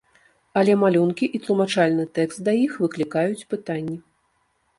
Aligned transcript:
Але 0.61 0.73
малюнкі 0.83 1.25
і 1.39 1.41
тлумачальны 1.43 2.03
тэкст 2.15 2.39
да 2.49 2.57
іх 2.65 2.79
выклікаюць 2.85 3.47
пытанні. 3.53 3.97